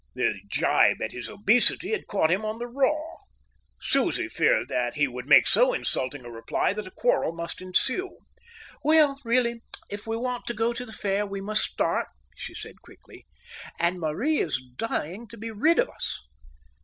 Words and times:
The 0.15 0.39
gibe 0.49 0.99
at 0.99 1.11
his 1.11 1.29
obesity 1.29 1.91
had 1.91 2.07
caught 2.07 2.31
him 2.31 2.43
on 2.43 2.57
the 2.57 2.65
raw. 2.65 3.17
Susie 3.79 4.29
feared 4.29 4.67
that 4.67 4.95
he 4.95 5.07
would 5.07 5.27
make 5.27 5.45
so 5.45 5.73
insulting 5.73 6.25
a 6.25 6.31
reply 6.31 6.73
that 6.73 6.87
a 6.87 6.93
quarrel 6.97 7.31
must 7.33 7.61
ensure. 7.61 8.09
"Well, 8.83 9.19
really, 9.23 9.61
if 9.91 10.07
we 10.07 10.17
want 10.17 10.47
to 10.47 10.55
go 10.55 10.73
to 10.73 10.87
the 10.87 10.91
fair 10.91 11.27
we 11.27 11.39
must 11.39 11.61
start," 11.65 12.07
she 12.35 12.55
said 12.55 12.81
quickly. 12.81 13.27
"And 13.79 13.99
Marie 13.99 14.39
is 14.39 14.59
dying 14.75 15.27
to 15.27 15.37
be 15.37 15.51
rid 15.51 15.77
of 15.77 15.87
us." 15.87 16.19